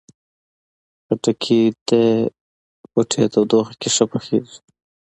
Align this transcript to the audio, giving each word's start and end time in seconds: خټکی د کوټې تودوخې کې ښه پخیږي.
خټکی 1.05 1.61
د 1.87 1.89
کوټې 2.91 3.23
تودوخې 3.33 3.75
کې 3.81 3.89
ښه 3.95 4.05
پخیږي. 4.11 4.57